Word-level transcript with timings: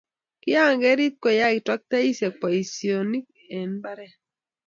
kiang'erit 0.41 1.15
koyai 1.23 1.57
traktaisiek 1.65 2.33
boisionik 2.41 3.25
eng' 3.57 3.79
maret 3.83 4.13